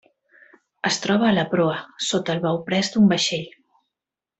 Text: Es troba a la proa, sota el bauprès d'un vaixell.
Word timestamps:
Es 0.89 0.97
troba 1.03 1.27
a 1.29 1.35
la 1.39 1.45
proa, 1.53 1.77
sota 2.09 2.37
el 2.39 2.45
bauprès 2.49 2.93
d'un 2.97 3.11
vaixell. 3.17 3.49